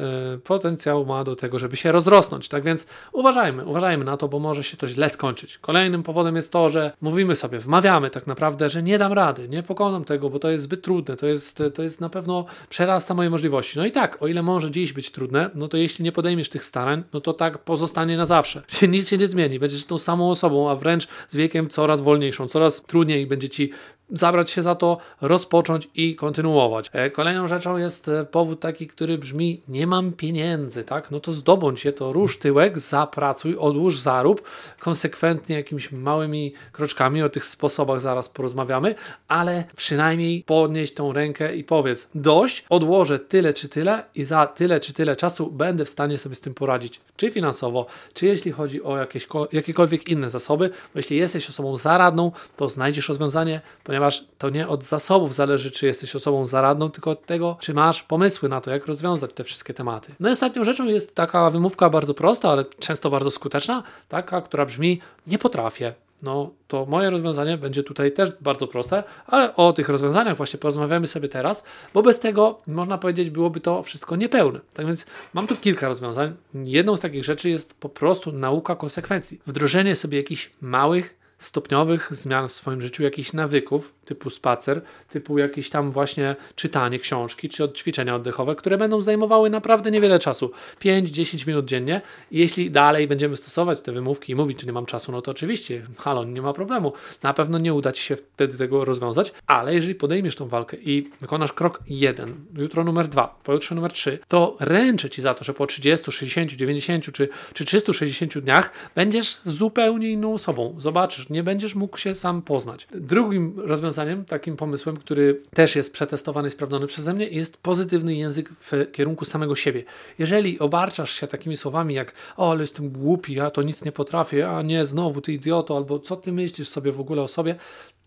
potencjał 0.43 1.05
ma 1.05 1.23
do 1.23 1.35
tego, 1.35 1.59
żeby 1.59 1.75
się 1.75 1.91
rozrosnąć. 1.91 2.49
Tak 2.49 2.63
więc 2.63 2.87
uważajmy, 3.11 3.65
uważajmy 3.65 4.05
na 4.05 4.17
to, 4.17 4.27
bo 4.27 4.39
może 4.39 4.63
się 4.63 4.77
to 4.77 4.87
źle 4.87 5.09
skończyć. 5.09 5.57
Kolejnym 5.57 6.03
powodem 6.03 6.35
jest 6.35 6.51
to, 6.51 6.69
że 6.69 6.91
mówimy 7.01 7.35
sobie, 7.35 7.59
wmawiamy 7.59 8.09
tak 8.09 8.27
naprawdę, 8.27 8.69
że 8.69 8.83
nie 8.83 8.97
dam 8.97 9.13
rady, 9.13 9.49
nie 9.49 9.63
pokonam 9.63 10.03
tego, 10.03 10.29
bo 10.29 10.39
to 10.39 10.49
jest 10.49 10.63
zbyt 10.63 10.81
trudne, 10.81 11.15
to 11.17 11.27
jest, 11.27 11.63
to 11.75 11.83
jest 11.83 12.01
na 12.01 12.09
pewno 12.09 12.45
przerasta 12.69 13.13
moje 13.13 13.29
możliwości. 13.29 13.77
No 13.77 13.85
i 13.85 13.91
tak, 13.91 14.21
o 14.23 14.27
ile 14.27 14.43
może 14.43 14.71
dziś 14.71 14.93
być 14.93 15.11
trudne, 15.11 15.49
no 15.55 15.67
to 15.67 15.77
jeśli 15.77 16.05
nie 16.05 16.11
podejmiesz 16.11 16.49
tych 16.49 16.65
starań, 16.65 17.03
no 17.13 17.21
to 17.21 17.33
tak 17.33 17.57
pozostanie 17.57 18.17
na 18.17 18.25
zawsze. 18.25 18.61
Nic 18.87 19.09
się 19.09 19.17
nie 19.17 19.27
zmieni, 19.27 19.59
będziesz 19.59 19.85
tą 19.85 19.97
samą 19.97 20.29
osobą, 20.29 20.69
a 20.69 20.75
wręcz 20.75 21.07
z 21.29 21.35
wiekiem 21.35 21.69
coraz 21.69 22.01
wolniejszą, 22.01 22.47
coraz 22.47 22.81
trudniej 22.81 23.27
będzie 23.27 23.49
ci 23.49 23.71
zabrać 24.11 24.49
się 24.49 24.61
za 24.61 24.75
to, 24.75 24.97
rozpocząć 25.21 25.89
i 25.95 26.15
kontynuować. 26.15 26.89
E, 26.93 27.09
kolejną 27.09 27.47
rzeczą 27.47 27.77
jest 27.77 28.07
e, 28.07 28.25
powód 28.25 28.59
taki, 28.59 28.87
który 28.87 29.17
brzmi: 29.17 29.61
Nie 29.67 29.87
mam 29.87 30.11
pieniędzy, 30.11 30.83
tak? 30.83 31.11
No 31.11 31.19
to 31.19 31.33
zdobądź 31.33 31.79
się, 31.79 31.91
to 31.91 32.13
rusz 32.13 32.39
tyłek, 32.39 32.79
zapracuj, 32.79 33.55
odłóż 33.57 33.99
zarób, 33.99 34.41
konsekwentnie 34.79 35.55
jakimiś 35.55 35.91
małymi 35.91 36.53
kroczkami, 36.71 37.23
o 37.23 37.29
tych 37.29 37.45
sposobach 37.45 38.01
zaraz 38.01 38.29
porozmawiamy, 38.29 38.95
ale 39.27 39.63
przynajmniej 39.75 40.43
podnieść 40.43 40.93
tą 40.93 41.13
rękę 41.13 41.55
i 41.55 41.63
powiedz: 41.63 42.09
Dość, 42.15 42.65
odłożę 42.69 43.19
tyle 43.19 43.53
czy 43.53 43.69
tyle 43.69 44.03
i 44.15 44.25
za 44.25 44.47
tyle 44.47 44.79
czy 44.79 44.93
tyle 44.93 45.15
czasu 45.15 45.51
będę 45.51 45.85
w 45.85 45.89
stanie 45.89 46.17
sobie 46.17 46.35
z 46.35 46.41
tym 46.41 46.53
poradzić, 46.53 47.01
czy 47.15 47.31
finansowo, 47.31 47.85
czy 48.13 48.25
jeśli 48.25 48.51
chodzi 48.51 48.83
o 48.83 48.97
jakieś, 48.97 49.27
jakiekolwiek 49.51 50.07
inne 50.07 50.29
zasoby, 50.29 50.69
bo 50.69 50.99
jeśli 50.99 51.17
jesteś 51.17 51.49
osobą 51.49 51.77
zaradną, 51.77 52.31
to 52.57 52.69
znajdziesz 52.69 53.09
rozwiązanie, 53.09 53.61
ponieważ 53.83 53.98
ponieważ 53.99 54.25
to 54.37 54.49
nie 54.49 54.67
od 54.67 54.83
zasobów 54.83 55.33
zależy, 55.33 55.71
czy 55.71 55.85
jesteś 55.85 56.15
osobą 56.15 56.45
zaradną, 56.45 56.91
tylko 56.91 57.11
od 57.11 57.25
tego, 57.25 57.57
czy 57.59 57.73
masz 57.73 58.03
pomysły 58.03 58.49
na 58.49 58.61
to, 58.61 58.71
jak 58.71 58.85
rozwiązać 58.85 59.33
te 59.33 59.43
wszystkie 59.43 59.73
tematy. 59.73 60.15
No 60.19 60.29
i 60.29 60.31
ostatnią 60.31 60.63
rzeczą 60.63 60.85
jest 60.85 61.15
taka 61.15 61.49
wymówka 61.49 61.89
bardzo 61.89 62.13
prosta, 62.13 62.49
ale 62.49 62.65
często 62.79 63.09
bardzo 63.09 63.31
skuteczna, 63.31 63.83
taka, 64.09 64.41
która 64.41 64.65
brzmi: 64.65 65.01
Nie 65.27 65.37
potrafię. 65.37 65.93
No 66.23 66.49
to 66.67 66.85
moje 66.85 67.09
rozwiązanie 67.09 67.57
będzie 67.57 67.83
tutaj 67.83 68.11
też 68.11 68.29
bardzo 68.41 68.67
proste, 68.67 69.03
ale 69.27 69.55
o 69.55 69.73
tych 69.73 69.89
rozwiązaniach 69.89 70.37
właśnie 70.37 70.59
porozmawiamy 70.59 71.07
sobie 71.07 71.29
teraz, 71.29 71.63
bo 71.93 72.01
bez 72.01 72.19
tego 72.19 72.59
można 72.67 72.97
powiedzieć 72.97 73.29
byłoby 73.29 73.59
to 73.59 73.83
wszystko 73.83 74.15
niepełne. 74.15 74.59
Tak 74.73 74.85
więc 74.85 75.05
mam 75.33 75.47
tu 75.47 75.55
kilka 75.55 75.87
rozwiązań. 75.87 76.35
Jedną 76.53 76.97
z 76.97 77.01
takich 77.01 77.23
rzeczy 77.23 77.49
jest 77.49 77.73
po 77.73 77.89
prostu 77.89 78.31
nauka 78.31 78.75
konsekwencji. 78.75 79.41
Wdrożenie 79.47 79.95
sobie 79.95 80.17
jakichś 80.17 80.49
małych, 80.61 81.18
stopniowych 81.39 82.09
zmian 82.11 82.47
w 82.47 82.51
swoim 82.51 82.81
życiu, 82.81 83.03
jakichś 83.03 83.33
nawyków, 83.33 83.93
typu 84.05 84.29
spacer, 84.29 84.81
typu 85.09 85.37
jakieś 85.37 85.69
tam 85.69 85.91
właśnie 85.91 86.35
czytanie 86.55 86.99
książki, 86.99 87.49
czy 87.49 87.71
ćwiczenia 87.73 88.15
oddechowe, 88.15 88.55
które 88.55 88.77
będą 88.77 89.01
zajmowały 89.01 89.49
naprawdę 89.49 89.91
niewiele 89.91 90.19
czasu, 90.19 90.51
5-10 90.79 91.47
minut 91.47 91.65
dziennie. 91.65 92.01
I 92.31 92.39
jeśli 92.39 92.71
dalej 92.71 93.07
będziemy 93.07 93.35
stosować 93.35 93.81
te 93.81 93.91
wymówki 93.91 94.31
i 94.31 94.35
mówić, 94.35 94.59
czy 94.59 94.65
nie 94.65 94.73
mam 94.73 94.85
czasu, 94.85 95.11
no 95.11 95.21
to 95.21 95.31
oczywiście, 95.31 95.83
halo, 95.97 96.23
nie 96.23 96.41
ma 96.41 96.53
problemu. 96.53 96.93
Na 97.23 97.33
pewno 97.33 97.57
nie 97.57 97.73
uda 97.73 97.91
Ci 97.91 98.03
się 98.03 98.15
wtedy 98.15 98.57
tego 98.57 98.85
rozwiązać, 98.85 99.33
ale 99.47 99.75
jeżeli 99.75 99.95
podejmiesz 99.95 100.35
tą 100.35 100.47
walkę 100.47 100.77
i 100.77 101.09
wykonasz 101.21 101.53
krok 101.53 101.79
jeden, 101.87 102.35
jutro 102.57 102.83
numer 102.83 103.07
dwa, 103.07 103.39
pojutrze 103.43 103.75
numer 103.75 103.93
trzy, 103.93 104.19
to 104.27 104.57
ręczę 104.59 105.09
Ci 105.09 105.21
za 105.21 105.33
to, 105.33 105.43
że 105.43 105.53
po 105.53 105.67
30, 105.67 106.11
60, 106.11 106.51
90 106.51 107.11
czy, 107.13 107.29
czy 107.53 107.65
360 107.65 108.39
dniach 108.39 108.71
będziesz 108.95 109.39
zupełnie 109.43 110.09
inną 110.11 110.33
osobą. 110.33 110.75
Zobaczysz, 110.77 111.28
nie 111.29 111.43
będziesz 111.43 111.75
mógł 111.75 111.97
się 111.97 112.15
sam 112.15 112.41
poznać. 112.41 112.87
Drugim 112.91 113.59
rozwiązaniem, 113.59 114.25
takim 114.25 114.57
pomysłem, 114.57 114.97
który 114.97 115.41
też 115.53 115.75
jest 115.75 115.93
przetestowany 115.93 116.47
i 116.47 116.51
sprawdzony 116.51 116.87
przeze 116.87 117.13
mnie, 117.13 117.27
jest 117.27 117.57
pozytywny 117.57 118.15
język 118.15 118.49
w 118.59 118.91
kierunku 118.91 119.25
samego 119.25 119.55
siebie. 119.55 119.83
Jeżeli 120.19 120.59
obarczasz 120.59 121.11
się 121.11 121.27
takimi 121.27 121.57
słowami 121.57 121.93
jak 121.93 122.13
o, 122.37 122.51
ale 122.51 122.61
jestem 122.61 122.89
głupi, 122.89 123.33
ja 123.33 123.49
to 123.49 123.61
nic 123.61 123.85
nie 123.85 123.91
potrafię, 123.91 124.49
a 124.49 124.61
nie, 124.61 124.85
znowu 124.85 125.21
ty 125.21 125.33
idioto, 125.33 125.77
albo 125.77 125.99
co 125.99 126.15
ty 126.15 126.31
myślisz 126.31 126.69
sobie 126.69 126.91
w 126.91 126.99
ogóle 126.99 127.21
o 127.21 127.27
sobie, 127.27 127.55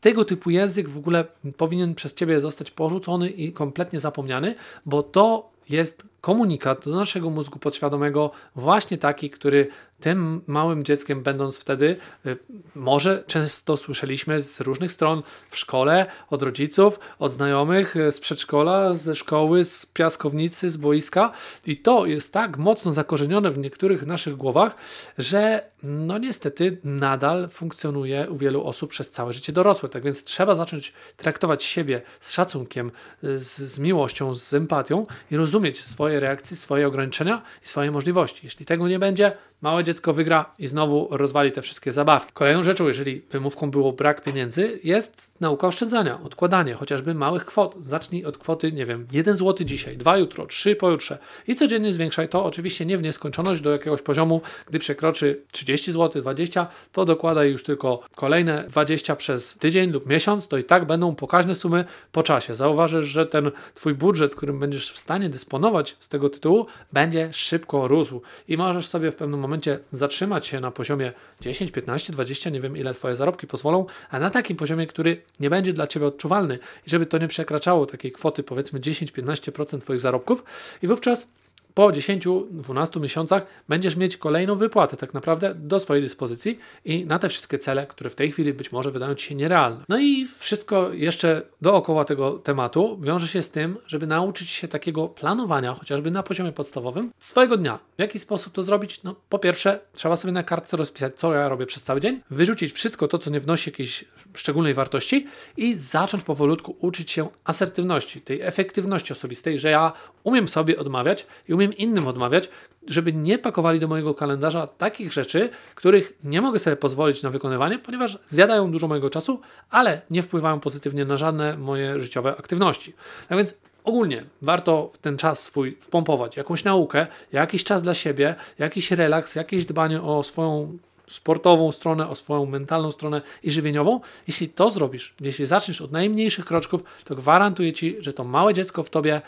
tego 0.01 0.25
typu 0.25 0.51
język 0.51 0.89
w 0.89 0.99
ogóle 0.99 1.25
powinien 1.57 1.95
przez 1.95 2.15
ciebie 2.15 2.41
zostać 2.41 2.71
porzucony 2.71 3.31
i 3.31 3.53
kompletnie 3.53 4.01
zapomniany, 4.01 4.55
bo 4.87 5.03
to 5.03 5.51
jest 5.69 6.12
komunikat 6.23 6.85
do 6.85 6.91
naszego 6.91 7.31
mózgu 7.31 7.59
podświadomego, 7.59 8.31
właśnie 8.57 8.99
taki, 8.99 9.31
który 9.31 9.69
tym 10.01 10.43
małym 10.47 10.85
dzieckiem, 10.85 11.23
będąc 11.23 11.59
wtedy, 11.59 11.97
y, 12.27 12.37
może 12.75 13.25
często 13.27 13.77
słyszeliśmy 13.77 14.43
z 14.43 14.61
różnych 14.61 14.93
stron 14.93 15.23
w 15.51 15.59
szkole, 15.59 16.07
od 16.31 16.43
rodziców, 16.43 17.01
od 17.19 17.33
znajomych, 17.33 17.97
y, 17.97 18.13
z 18.13 18.21
przedszkola, 18.21 18.95
ze 18.95 19.17
szkoły, 19.17 19.65
z 19.65 19.87
piaskownicy, 19.87 20.71
z 20.71 20.77
boiska, 20.77 21.33
i 21.67 21.77
to 21.77 22.07
jest 22.07 22.33
tak 22.33 22.59
mocno 22.59 22.93
zakorzenione 22.93 23.51
w 23.51 23.59
niektórych 23.59 24.07
naszych 24.07 24.37
głowach, 24.37 24.77
że 25.19 25.73
no 25.83 26.19
niestety 26.19 26.79
nadal 26.85 27.49
funkcjonuje 27.49 28.31
u 28.31 28.37
wielu 28.37 28.65
osób 28.65 28.91
przez 28.91 29.11
całe 29.11 29.33
życie 29.33 29.53
dorosłe. 29.53 29.89
Tak 29.89 30.03
więc 30.03 30.25
trzeba 30.25 30.55
zacząć 30.55 30.93
traktować 31.17 31.65
siebie 31.65 32.03
z 32.21 32.33
szacunkiem, 32.33 32.91
z, 33.23 33.47
z 33.47 33.79
miłością, 33.79 34.35
z 34.35 34.55
empatią 34.55 35.07
i 35.31 35.37
rozumieć 35.37 35.85
swoje 35.85 36.12
reakcje, 36.21 36.57
swoje 36.57 36.87
ograniczenia 36.87 37.43
i 37.65 37.69
swoje 37.69 37.91
możliwości. 37.91 38.41
Jeśli 38.45 38.67
tego 38.67 38.89
nie 38.89 38.99
będzie, 38.99 39.33
małe 39.63 39.85
dziecko 39.85 40.13
wygra 40.13 40.55
i 40.59 40.69
znowu 40.69 41.09
rozwali 41.11 41.53
te 41.53 41.63
wszystkie 41.63 41.93
zabawki. 41.93 42.33
Kolejną 42.33 42.63
rzeczą, 42.63 42.89
jeżeli 42.89 43.23
wymówką 43.31 43.71
było 43.71 43.93
brak 43.93 44.23
pieniędzy, 44.23 44.81
jest 44.85 45.41
nauka 45.41 45.67
oszczędzania, 45.67 46.21
odkładanie 46.25 46.75
chociażby 46.75 47.15
małych 47.15 47.45
kwot. 47.45 47.77
Zacznij 47.85 48.25
od 48.25 48.39
kwoty, 48.39 48.73
nie 48.73 48.87
wiem, 48.87 49.07
1 49.13 49.37
zł 49.37 49.67
dzisiaj, 49.67 49.97
2 49.97 50.17
jutro, 50.17 50.47
3 50.47 50.77
pojutrze 50.77 51.19
i 51.47 51.55
codziennie 51.55 51.93
zwiększaj 51.93 52.29
to, 52.29 52.45
oczywiście 52.45 52.87
nie 52.87 52.99
w 52.99 53.03
nieskończoność 53.03 53.63
do 53.63 53.71
jakiegoś 53.71 54.03
poziomu, 54.03 54.41
gdy 54.67 54.79
przekroczy 54.79 55.43
30 55.53 55.93
zł, 55.93 56.23
20, 56.23 56.67
to 56.93 57.05
dokładaj 57.05 57.51
już 57.51 57.63
tylko 57.63 58.01
kolejne 58.17 58.65
20 58.69 59.17
przez 59.17 59.57
tydzień 59.59 59.91
lub 59.91 60.07
miesiąc, 60.07 60.49
to 60.49 60.59
i 60.59 60.65
tak 60.65 60.85
będą 60.85 61.15
pokaźne 61.15 61.55
sumy 61.55 61.85
po 62.13 62.23
czasie. 62.23 62.55
Zauważysz, 62.55 63.05
że 63.05 63.27
ten 63.27 63.51
twój 63.75 63.95
budżet, 63.95 64.37
którym 64.37 64.59
będziesz 64.59 64.93
w 64.93 64.99
stanie 64.99 65.29
dysponować 65.29 65.97
z 66.03 66.09
tego 66.09 66.31
tytułu, 66.31 66.67
będzie 66.93 67.33
szybko 67.33 67.89
rósł. 67.89 68.21
I 68.49 68.57
możesz 68.57 68.87
sobie 68.87 69.11
w 69.11 69.17
pewnym 69.17 69.41
momencie 69.41 69.79
zatrzymać 69.91 70.47
się 70.47 70.61
na 70.61 70.71
poziomie 70.71 71.13
10, 71.41 71.71
15, 71.71 72.13
20, 72.13 72.51
nie 72.51 72.61
wiem 72.61 72.77
ile 72.77 72.95
Twoje 72.95 73.17
zarobki 73.17 73.47
pozwolą, 73.47 73.87
a 74.11 74.19
na 74.19 74.31
takim 74.31 74.57
poziomie, 74.57 74.87
który 74.87 75.23
nie 75.41 75.51
będzie 75.51 75.73
dla 75.73 75.87
Ciebie 75.87 76.07
odczuwalny. 76.07 76.59
I 76.87 76.91
żeby 76.91 77.07
to 77.07 77.19
nie 77.19 77.29
przekraczało 77.29 77.87
takiej 77.87 78.13
kwoty 78.13 78.43
powiedzmy 78.43 78.81
10-15% 78.81 79.81
Twoich 79.81 80.01
zarobków. 80.01 80.45
I 80.83 80.87
wówczas 80.87 81.29
po 81.75 81.89
10-12 81.89 83.01
miesiącach 83.01 83.47
będziesz 83.69 83.97
mieć 83.97 84.17
kolejną 84.17 84.57
wypłatę 84.57 84.97
tak 84.97 85.15
naprawdę 85.15 85.55
do 85.55 85.81
swojej 85.81 86.03
dyspozycji 86.03 86.59
i 86.85 87.07
na 87.07 87.19
te 87.19 87.29
wszystkie 87.29 87.59
cele, 87.59 87.87
które 87.87 88.11
w 88.11 88.15
tej 88.15 88.33
chwili 88.33 88.53
być 88.53 88.73
może 88.73 88.91
wydają 88.91 89.15
Ci 89.15 89.27
się 89.27 89.35
nierealne. 89.35 89.85
No 89.89 89.99
i 89.99 90.27
wszystko 90.39 90.93
jeszcze 90.93 91.43
dookoła 91.63 92.05
tego 92.05 92.33
tematu 92.33 92.99
wiąże 93.01 93.29
się 93.29 93.43
z 93.43 93.51
tym, 93.51 93.77
żeby 93.87 94.07
nauczyć 94.07 94.49
się 94.49 94.69
takiego 94.69 95.09
planowania, 95.09 95.75
chociażby 95.75 96.11
na 96.11 96.23
poziomie 96.23 96.53
podstawowym, 96.53 97.11
swojego 97.19 97.57
dnia. 97.57 97.79
W 97.97 98.01
jaki 98.01 98.19
sposób 98.19 98.53
to 98.53 98.63
zrobić? 98.63 99.03
No 99.03 99.15
po 99.29 99.39
pierwsze, 99.39 99.81
trzeba 99.95 100.17
sobie 100.17 100.33
na 100.33 100.43
kartce 100.43 100.77
rozpisać, 100.77 101.15
co 101.17 101.35
ja 101.35 101.49
robię 101.49 101.67
przez 101.67 101.83
cały 101.83 102.01
dzień, 102.01 102.21
wyrzucić 102.31 102.73
wszystko 102.73 103.09
to, 103.09 103.19
co 103.19 103.31
nie 103.31 103.41
wnosi 103.41 103.71
jakiejś 103.71 104.05
szczególnej 104.35 104.75
wartości 104.75 105.27
i 105.57 105.75
zacząć 105.75 106.23
powolutku 106.23 106.77
uczyć 106.81 107.11
się 107.11 107.29
asertywności, 107.45 108.21
tej 108.21 108.41
efektywności 108.41 109.13
osobistej, 109.13 109.59
że 109.59 109.71
ja 109.71 109.93
umiem 110.25 110.49
sobie 110.49 110.79
odmawiać 110.79 111.27
i 111.49 111.55
umiem 111.55 111.62
umiem 111.63 111.77
innym 111.77 112.07
odmawiać, 112.07 112.49
żeby 112.87 113.13
nie 113.13 113.39
pakowali 113.39 113.81
do 113.81 113.89
mojego 113.89 114.15
kalendarza 114.15 114.67
takich 114.67 115.13
rzeczy, 115.13 115.51
których 115.75 116.13
nie 116.25 116.41
mogę 116.41 116.59
sobie 116.59 116.77
pozwolić 116.77 117.23
na 117.23 117.31
wykonywanie, 117.31 117.79
ponieważ 117.79 118.19
zjadają 118.27 118.71
dużo 118.71 118.89
mojego 118.89 119.11
czasu, 119.11 119.41
ale 119.71 120.01
nie 120.11 120.23
wpływają 120.23 120.61
pozytywnie 120.61 121.05
na 121.05 121.17
żadne 121.17 121.57
moje 121.57 122.01
życiowe 122.01 122.31
aktywności. 122.39 122.95
Tak 123.29 123.39
więc 123.39 123.55
Ogólnie 123.85 124.25
warto 124.43 124.91
w 124.93 124.99
ten 124.99 125.17
czas 125.17 125.43
swój 125.43 125.77
wpompować 125.81 126.37
jakąś 126.37 126.65
naukę, 126.65 127.07
jakiś 127.33 127.65
czas 127.65 127.83
dla 127.83 127.95
siebie, 127.95 128.35
jakiś 128.59 128.91
relaks, 128.91 129.35
jakieś 129.35 129.65
dbanie 129.65 130.03
o 130.03 130.23
swoją 130.23 130.79
sportową 131.13 131.73
stronę, 131.73 132.09
o 132.09 132.15
swoją 132.15 132.47
mentalną 132.47 132.93
stronę 132.93 133.23
i 133.43 133.51
żywieniową. 133.51 134.01
Jeśli 134.27 134.49
to 134.49 134.71
zrobisz, 134.71 135.15
jeśli 135.21 135.47
zaczniesz 135.47 135.81
od 135.81 135.93
najmniejszych 135.93 136.45
kroczków, 136.45 136.83
to 137.05 137.15
gwarantuję 137.15 137.73
Ci, 137.73 137.97
że 138.01 138.13
to 138.13 138.25
małe 138.25 138.55
dziecko 138.55 138.83
w 138.83 138.91
Tobie 138.91 139.21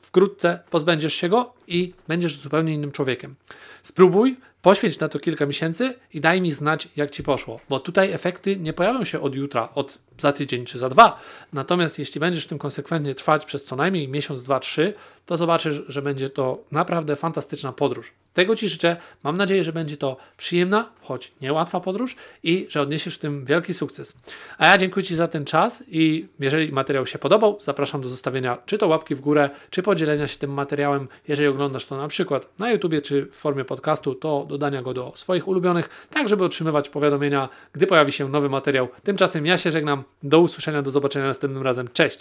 wkrótce 0.00 0.58
pozbędziesz 0.70 1.14
się 1.14 1.28
go 1.28 1.52
i 1.66 1.92
będziesz 2.08 2.36
zupełnie 2.36 2.74
innym 2.74 2.92
człowiekiem. 2.92 3.34
Spróbuj, 3.82 4.36
poświęć 4.62 4.98
na 4.98 5.08
to 5.08 5.18
kilka 5.18 5.46
miesięcy 5.46 5.94
i 6.14 6.20
daj 6.20 6.40
mi 6.40 6.52
znać, 6.52 6.88
jak 6.96 7.10
Ci 7.10 7.22
poszło, 7.22 7.60
bo 7.68 7.80
tutaj 7.80 8.12
efekty 8.12 8.56
nie 8.56 8.72
pojawią 8.72 9.04
się 9.04 9.20
od 9.20 9.34
jutra, 9.34 9.68
od 9.74 9.98
za 10.18 10.32
tydzień 10.32 10.64
czy 10.64 10.78
za 10.78 10.88
dwa. 10.88 11.20
Natomiast 11.52 11.98
jeśli 11.98 12.20
będziesz 12.20 12.46
tym 12.46 12.58
konsekwentnie 12.58 13.14
trwać 13.14 13.44
przez 13.44 13.64
co 13.64 13.76
najmniej 13.76 14.08
miesiąc, 14.08 14.42
dwa, 14.42 14.60
trzy, 14.60 14.94
to 15.26 15.36
zobaczysz, 15.36 15.82
że 15.88 16.02
będzie 16.02 16.30
to 16.30 16.58
naprawdę 16.72 17.16
fantastyczna 17.16 17.72
podróż. 17.72 18.12
Tego 18.34 18.56
Ci 18.56 18.68
życzę. 18.68 18.96
Mam 19.24 19.36
nadzieję, 19.36 19.64
że 19.64 19.72
będzie 19.72 19.96
to 19.96 20.16
przyjemna, 20.36 20.90
choć 21.02 21.32
niełatwa 21.40 21.80
podróż 21.80 22.16
i 22.42 22.66
że 22.70 22.80
odniesiesz 22.80 23.14
w 23.14 23.18
tym 23.18 23.44
wielki 23.44 23.74
sukces. 23.74 24.16
A 24.58 24.66
ja 24.66 24.78
dziękuję 24.78 25.04
Ci 25.04 25.14
za 25.14 25.28
ten 25.28 25.44
czas 25.44 25.84
i 25.88 26.26
jeżeli 26.40 26.72
materiał 26.72 27.06
się 27.06 27.18
podobał, 27.18 27.58
zapraszam 27.60 28.00
do 28.00 28.08
zostawienia 28.08 28.58
czy 28.66 28.78
to 28.78 28.88
łapki 28.88 29.14
w 29.14 29.20
górę, 29.20 29.50
czy 29.70 29.82
podzielenia 29.82 30.26
się 30.26 30.38
tym 30.38 30.52
materiałem. 30.52 31.08
Jeżeli 31.28 31.48
oglądasz 31.48 31.86
to 31.86 31.96
na 31.96 32.08
przykład 32.08 32.48
na 32.58 32.70
YouTubie 32.70 33.02
czy 33.02 33.26
w 33.26 33.34
formie 33.34 33.64
podcastu, 33.64 34.14
to 34.14 34.46
dodania 34.48 34.82
go 34.82 34.94
do 34.94 35.12
swoich 35.16 35.48
ulubionych, 35.48 36.06
tak 36.10 36.28
żeby 36.28 36.44
otrzymywać 36.44 36.88
powiadomienia, 36.88 37.48
gdy 37.72 37.86
pojawi 37.86 38.12
się 38.12 38.28
nowy 38.28 38.48
materiał. 38.48 38.88
Tymczasem 39.02 39.46
ja 39.46 39.58
się 39.58 39.70
żegnam. 39.70 40.04
Do 40.22 40.40
usłyszenia, 40.40 40.82
do 40.82 40.90
zobaczenia 40.90 41.26
następnym 41.26 41.62
razem. 41.62 41.88
Cześć! 41.92 42.12